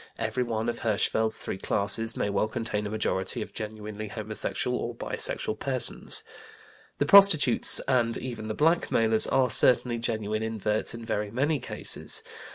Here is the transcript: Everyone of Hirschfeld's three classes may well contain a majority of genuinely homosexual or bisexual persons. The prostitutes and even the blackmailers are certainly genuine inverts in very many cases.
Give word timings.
Everyone 0.17 0.67
of 0.67 0.79
Hirschfeld's 0.79 1.37
three 1.37 1.59
classes 1.59 2.17
may 2.17 2.27
well 2.27 2.47
contain 2.47 2.87
a 2.87 2.89
majority 2.89 3.39
of 3.43 3.53
genuinely 3.53 4.07
homosexual 4.07 4.75
or 4.79 4.95
bisexual 4.95 5.59
persons. 5.59 6.23
The 6.97 7.05
prostitutes 7.05 7.79
and 7.87 8.17
even 8.17 8.47
the 8.47 8.55
blackmailers 8.55 9.27
are 9.27 9.51
certainly 9.51 9.99
genuine 9.99 10.41
inverts 10.41 10.95
in 10.95 11.05
very 11.05 11.29
many 11.29 11.59
cases. 11.59 12.23